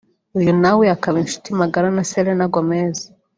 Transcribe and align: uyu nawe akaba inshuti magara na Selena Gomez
uyu 0.39 0.51
nawe 0.61 0.85
akaba 0.95 1.15
inshuti 1.23 1.49
magara 1.59 1.87
na 1.95 2.03
Selena 2.11 2.45
Gomez 2.53 2.97